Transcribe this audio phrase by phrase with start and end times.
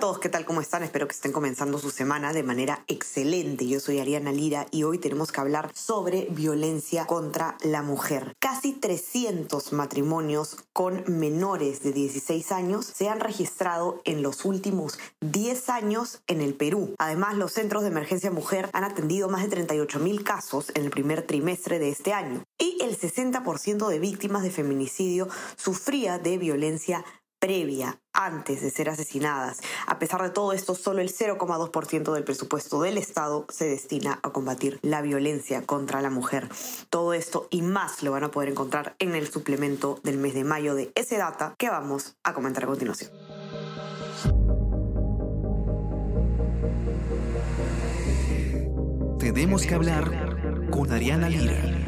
[0.00, 0.44] Todos, ¿qué tal?
[0.44, 0.84] ¿Cómo están?
[0.84, 3.66] Espero que estén comenzando su semana de manera excelente.
[3.66, 8.36] Yo soy Ariana Lira y hoy tenemos que hablar sobre violencia contra la mujer.
[8.38, 15.68] Casi 300 matrimonios con menores de 16 años se han registrado en los últimos 10
[15.68, 16.94] años en el Perú.
[16.98, 20.90] Además, los centros de emergencia mujer han atendido más de 38 mil casos en el
[20.90, 22.44] primer trimestre de este año.
[22.56, 27.04] Y el 60% de víctimas de feminicidio sufría de violencia
[27.38, 29.60] previa, antes de ser asesinadas.
[29.86, 34.30] A pesar de todo esto, solo el 0,2% del presupuesto del Estado se destina a
[34.30, 36.48] combatir la violencia contra la mujer.
[36.90, 40.44] Todo esto y más lo van a poder encontrar en el suplemento del mes de
[40.44, 43.10] mayo de ese data que vamos a comentar a continuación.
[49.18, 51.87] Tenemos que hablar con Ariana Lira.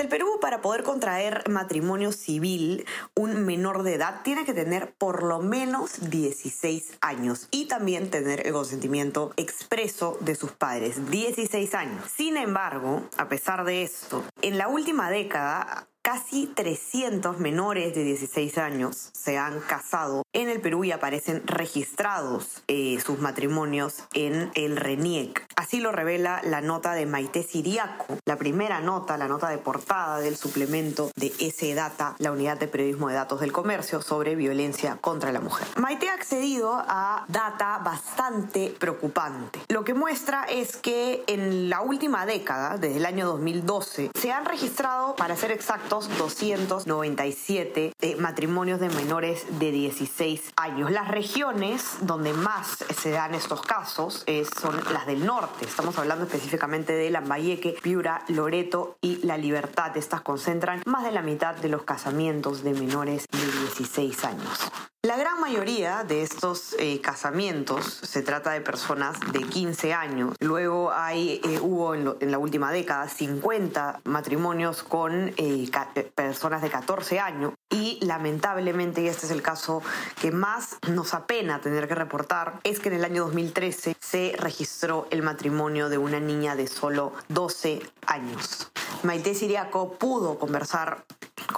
[0.00, 5.22] El Perú, para poder contraer matrimonio civil, un menor de edad tiene que tener por
[5.22, 12.04] lo menos 16 años y también tener el consentimiento expreso de sus padres, 16 años.
[12.14, 18.56] Sin embargo, a pesar de esto, en la última década Casi 300 menores de 16
[18.56, 24.78] años se han casado en el Perú y aparecen registrados eh, sus matrimonios en el
[24.78, 25.46] RENIEC.
[25.68, 30.18] Así lo revela la nota de Maite Siriaco, la primera nota, la nota de portada
[30.18, 34.96] del suplemento de ese Data, la unidad de periodismo de datos del comercio sobre violencia
[34.98, 35.68] contra la mujer.
[35.76, 39.60] Maite ha accedido a data bastante preocupante.
[39.68, 44.46] Lo que muestra es que en la última década, desde el año 2012, se han
[44.46, 50.90] registrado, para ser exactos, 297 eh, matrimonios de menores de 16 años.
[50.90, 55.57] Las regiones donde más se dan estos casos eh, son las del norte.
[55.60, 59.96] Estamos hablando específicamente de Lambayeque, Piura, Loreto y La Libertad.
[59.96, 64.70] Estas concentran más de la mitad de los casamientos de menores de 16 años.
[65.08, 70.36] La gran mayoría de estos eh, casamientos se trata de personas de 15 años.
[70.38, 75.70] Luego hay, eh, hubo en, la última década 50 matrimonios con eh,
[76.14, 77.54] personas de 14 años.
[77.70, 79.80] Y lamentablemente, y este es el caso
[80.20, 85.06] que más nos apena tener que reportar, es que en el año 2013 se registró
[85.10, 88.70] el matrimonio de una niña de solo 12 años.
[89.04, 91.06] Maite Siriaco pudo conversar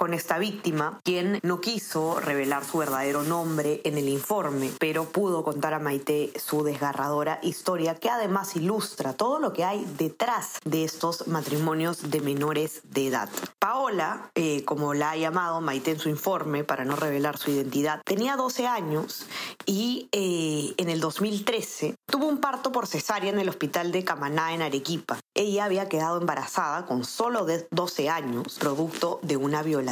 [0.01, 5.43] con esta víctima, quien no quiso revelar su verdadero nombre en el informe, pero pudo
[5.43, 10.85] contar a Maite su desgarradora historia que además ilustra todo lo que hay detrás de
[10.85, 13.29] estos matrimonios de menores de edad.
[13.59, 18.01] Paola, eh, como la ha llamado Maite en su informe para no revelar su identidad,
[18.03, 19.27] tenía 12 años
[19.67, 24.55] y eh, en el 2013 tuvo un parto por cesárea en el hospital de Camaná
[24.55, 25.19] en Arequipa.
[25.35, 29.90] Ella había quedado embarazada con solo 12 años, producto de una violación.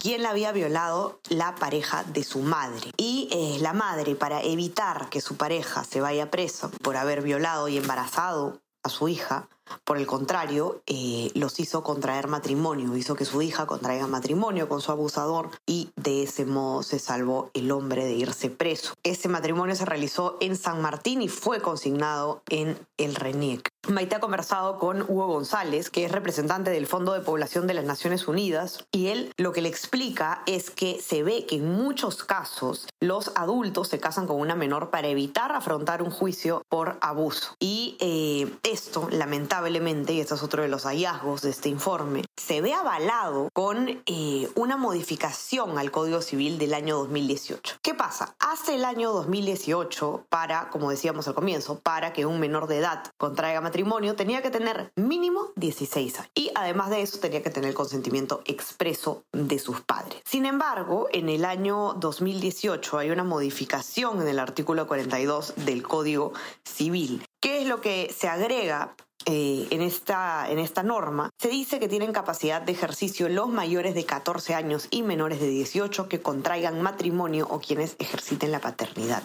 [0.00, 1.20] ¿Quién la había violado?
[1.28, 2.92] La pareja de su madre.
[2.96, 7.68] Y eh, la madre, para evitar que su pareja se vaya preso por haber violado
[7.68, 9.48] y embarazado a su hija,
[9.84, 14.80] por el contrario, eh, los hizo contraer matrimonio, hizo que su hija contraiga matrimonio con
[14.80, 18.94] su abusador y de ese modo se salvó el hombre de irse preso.
[19.02, 23.68] Ese matrimonio se realizó en San Martín y fue consignado en el RENIEC.
[23.88, 27.84] Maite ha conversado con Hugo González, que es representante del Fondo de Población de las
[27.84, 32.24] Naciones Unidas, y él lo que le explica es que se ve que en muchos
[32.24, 37.54] casos los adultos se casan con una menor para evitar afrontar un juicio por abuso.
[37.60, 42.60] Y eh, esto, lamentablemente, y este es otro de los hallazgos de este informe, se
[42.60, 47.76] ve avalado con eh, una modificación al Código Civil del año 2018.
[47.82, 48.34] ¿Qué pasa?
[48.40, 53.04] Hasta el año 2018, para, como decíamos al comienzo, para que un menor de edad
[53.16, 53.75] contraiga matrimonio,
[54.16, 56.30] tenía que tener mínimo 16 años.
[56.34, 60.20] Y además de eso, tenía que tener el consentimiento expreso de sus padres.
[60.24, 66.32] Sin embargo, en el año 2018 hay una modificación en el artículo 42 del Código
[66.64, 67.24] Civil.
[67.40, 68.94] ¿Qué es lo que se agrega
[69.28, 73.96] eh, en, esta, en esta norma, se dice que tienen capacidad de ejercicio los mayores
[73.96, 79.24] de 14 años y menores de 18 que contraigan matrimonio o quienes ejerciten la paternidad.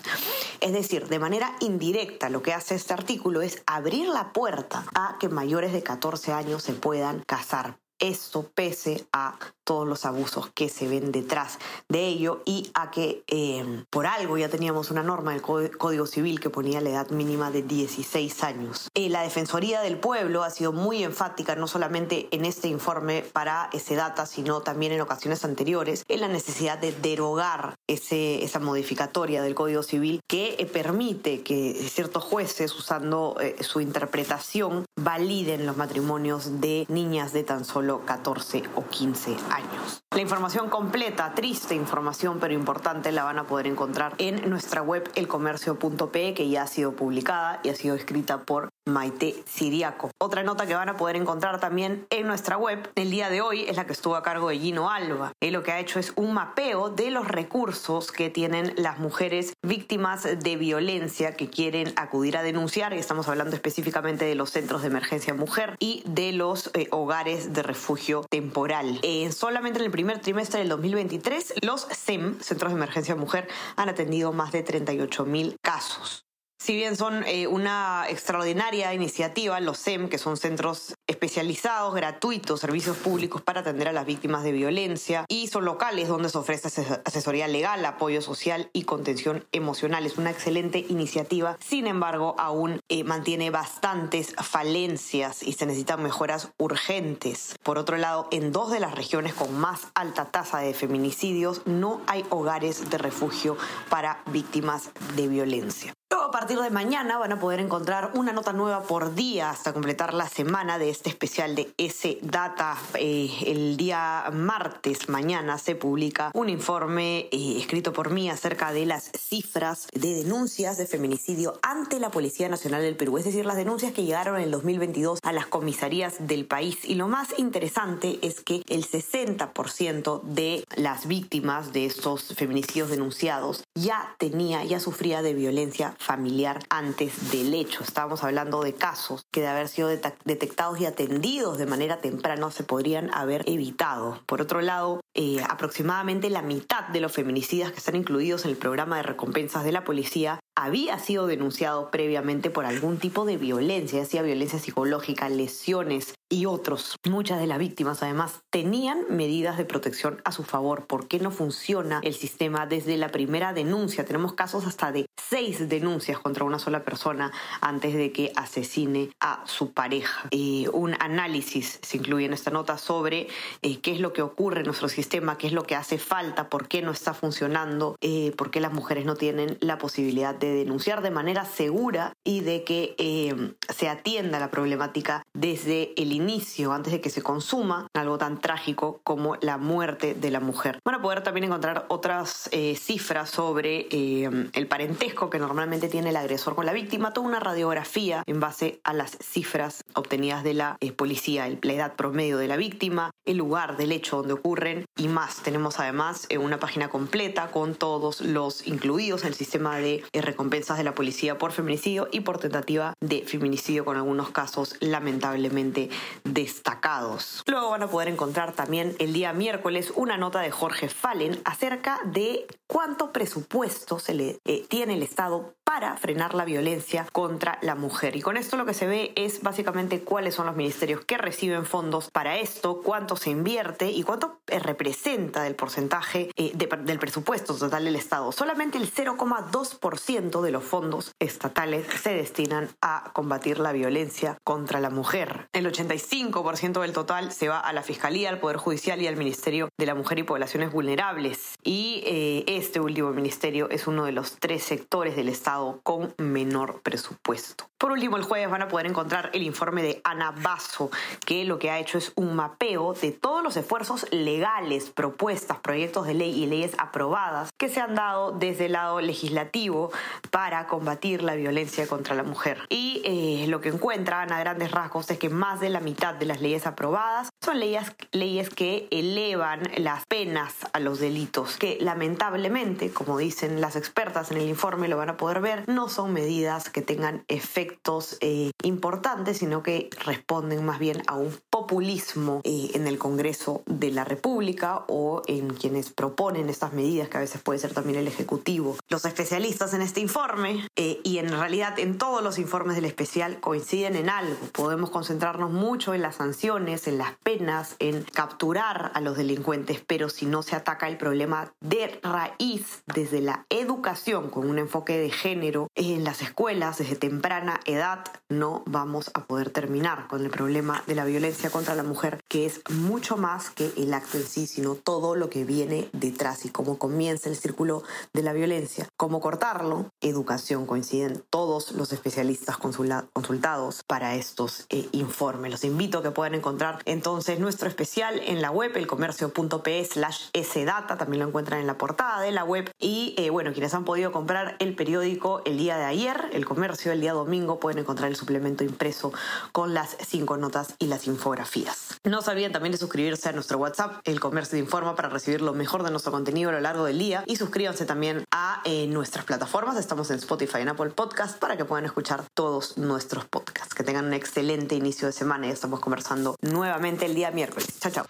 [0.62, 5.18] Es decir, de manera indirecta lo que hace este artículo es abrir la puerta a
[5.19, 10.68] que mayores de 14 años se puedan casar esto pese a todos los abusos que
[10.69, 15.31] se ven detrás de ello y a que eh, por algo ya teníamos una norma
[15.31, 18.89] del Código Civil que ponía la edad mínima de 16 años.
[18.95, 23.69] Eh, la Defensoría del Pueblo ha sido muy enfática no solamente en este informe para
[23.71, 29.44] ese data, sino también en ocasiones anteriores en la necesidad de derogar ese, esa modificatoria
[29.44, 36.62] del Código Civil que eh, permite que ciertos jueces, usando su interpretación, validen los matrimonios
[36.62, 40.03] de niñas de tan solo 14 o 15 años.
[40.11, 45.09] La información completa, triste información pero importante, la van a poder encontrar en nuestra web
[45.15, 50.11] elcomercio.pe que ya ha sido publicada y ha sido escrita por Maite Siriaco.
[50.19, 53.65] Otra nota que van a poder encontrar también en nuestra web el día de hoy
[53.67, 55.33] es la que estuvo a cargo de Gino Alba.
[55.39, 59.53] Él lo que ha hecho es un mapeo de los recursos que tienen las mujeres
[59.61, 64.88] víctimas de violencia que quieren acudir a denunciar, estamos hablando específicamente de los centros de
[64.88, 68.99] emergencia mujer y de los eh, hogares de refugio temporal.
[69.03, 73.89] Eh, solamente en el primer trimestre del 2023, los CEM, Centros de Emergencia Mujer, han
[73.89, 76.25] atendido más de 38 mil casos.
[76.63, 82.98] Si bien son eh, una extraordinaria iniciativa, los SEM, que son centros especializados, gratuitos, servicios
[82.98, 86.68] públicos para atender a las víctimas de violencia, y son locales donde se ofrece
[87.04, 90.06] asesoría legal, apoyo social y contención emocional.
[90.06, 96.50] Es una excelente iniciativa, sin embargo, aún eh, mantiene bastantes falencias y se necesitan mejoras
[96.60, 97.56] urgentes.
[97.63, 102.02] Por otro lado, en dos de las regiones con más alta tasa de feminicidios no
[102.06, 103.58] hay hogares de refugio
[103.90, 105.96] para víctimas de violencia.
[106.41, 110.15] A partir de mañana van a poder encontrar una nota nueva por día hasta completar
[110.15, 112.75] la semana de este especial de S Data.
[112.95, 118.88] Eh, el día martes, mañana, se publica un informe eh, escrito por mí acerca de
[118.88, 123.55] las cifras de denuncias de feminicidio ante la Policía Nacional del Perú, es decir, las
[123.55, 126.79] denuncias que llegaron en el 2022 a las comisarías del país.
[126.85, 133.63] Y lo más interesante es que el 60% de las víctimas de estos feminicidios denunciados
[133.75, 136.31] ya tenía, ya sufría de violencia familiar
[136.69, 137.83] antes del hecho.
[137.83, 142.63] Estábamos hablando de casos que de haber sido detectados y atendidos de manera temprana se
[142.63, 144.22] podrían haber evitado.
[144.25, 148.57] Por otro lado, eh, aproximadamente la mitad de los feminicidas que están incluidos en el
[148.57, 154.06] programa de recompensas de la policía había sido denunciado previamente por algún tipo de violencia,
[154.06, 156.95] sea violencia psicológica, lesiones y otros.
[157.07, 160.88] Muchas de las víctimas además tenían medidas de protección a su favor.
[160.88, 164.06] ¿Por qué no funciona el sistema desde la primera denuncia?
[164.06, 169.44] Tenemos casos hasta de seis denuncias contra una sola persona antes de que asesine a
[169.45, 170.30] su pareja.
[170.74, 173.27] Un análisis se incluye en esta nota sobre
[173.62, 176.50] eh, qué es lo que ocurre en nuestro sistema, qué es lo que hace falta,
[176.50, 180.53] por qué no está funcionando, eh, por qué las mujeres no tienen la posibilidad de
[180.55, 186.73] denunciar de manera segura y de que eh, se atienda la problemática desde el inicio,
[186.73, 190.79] antes de que se consuma algo tan trágico como la muerte de la mujer.
[190.83, 196.09] Van a poder también encontrar otras eh, cifras sobre eh, el parentesco que normalmente tiene
[196.09, 200.55] el agresor con la víctima, toda una radiografía en base a las cifras obtenidas de
[200.55, 205.07] la policía, la edad promedio de la víctima, el lugar del hecho donde ocurren y
[205.07, 205.43] más.
[205.43, 210.95] Tenemos además una página completa con todos los incluidos el sistema de recompensas de la
[210.95, 215.89] policía por feminicidio y por tentativa de feminicidio con algunos casos lamentablemente
[216.24, 217.44] destacados.
[217.48, 222.00] Luego van a poder encontrar también el día miércoles una nota de Jorge Fallen acerca
[222.06, 227.75] de cuánto presupuesto se le eh, tiene el Estado para frenar la violencia contra la
[227.75, 228.16] mujer.
[228.16, 231.66] Y con esto lo que se ve es básicamente cuáles son los ministerios que reciben
[231.66, 237.56] fondos para esto, cuánto se invierte y cuánto eh, representa del porcentaje eh, del presupuesto
[237.56, 238.31] total del Estado.
[238.31, 244.91] Solamente el 0,2% de los fondos estatales se destinan a combatir la violencia contra la
[244.91, 245.47] mujer.
[245.51, 249.69] El 85% del total se va a la Fiscalía, al Poder Judicial y al Ministerio
[249.79, 251.55] de la Mujer y Poblaciones Vulnerables.
[251.63, 256.81] Y eh, este último ministerio es uno de los tres sectores del Estado con menor
[256.84, 257.72] presupuesto.
[257.79, 260.91] Por último, el jueves van a poder encontrar el informe de Ana Basso,
[261.25, 266.05] que lo que ha hecho es un mapeo de todos los esfuerzos legales, propuestas, proyectos
[266.05, 269.91] de ley y leyes aprobadas que se han dado desde el lado legislativo
[270.30, 272.60] para combatir la violencia contra la mujer.
[272.70, 276.25] Y eh, lo que encuentran a grandes rasgos es que más de la mitad de
[276.25, 282.91] las leyes aprobadas son leyes, leyes que elevan las penas a los delitos, que lamentablemente,
[282.91, 286.70] como dicen las expertas en el informe, lo van a poder ver, no son medidas
[286.70, 292.88] que tengan efectos eh, importantes, sino que responden más bien a un populismo eh, en
[292.88, 297.60] el Congreso de la República o en quienes proponen estas medidas, que a veces puede
[297.60, 298.75] ser también el Ejecutivo.
[298.89, 303.39] Los especialistas en este informe eh, y en realidad en todos los informes del especial
[303.39, 304.36] coinciden en algo.
[304.51, 310.10] Podemos concentrarnos mucho en las sanciones, en las penas, en capturar a los delincuentes, pero
[310.10, 315.12] si no se ataca el problema de raíz desde la educación con un enfoque de
[315.12, 320.84] género en las escuelas desde temprana edad, no vamos a poder terminar con el problema
[320.88, 324.48] de la violencia contra la mujer, que es mucho más que el acto en sí,
[324.48, 328.88] sino todo lo que viene detrás y cómo comienza el círculo de la violencia.
[328.98, 335.51] Cómo cortarlo, educación, coinciden todos los especialistas consultados para estos eh, informes.
[335.51, 340.98] Los invito a que puedan encontrar entonces nuestro especial en la web, elcomercio.pe slash sdata,
[340.98, 342.71] también lo encuentran en la portada de la web.
[342.79, 346.91] Y eh, bueno, quienes han podido comprar el periódico el día de ayer, el comercio,
[346.91, 349.13] el día domingo, pueden encontrar el suplemento impreso
[349.51, 352.00] con las cinco notas y las infografías.
[352.03, 355.53] No se olviden también de suscribirse a nuestro WhatsApp, El Comercio Informa, para recibir lo
[355.53, 357.24] mejor de nuestro contenido a lo largo del día.
[357.27, 359.77] Y suscríbanse también a eh, nuestras plataformas.
[359.81, 363.73] Estamos en Spotify en Apple Podcast para que puedan escuchar todos nuestros podcasts.
[363.73, 367.79] Que tengan un excelente inicio de semana y estamos conversando nuevamente el día miércoles.
[367.79, 368.05] Chao, chao.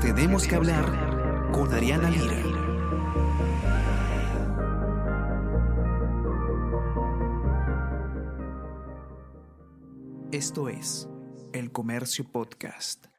[0.00, 2.40] Tenemos que hablar con Ariana Lira.
[10.30, 11.08] Esto es
[11.52, 13.13] El Comercio Podcast.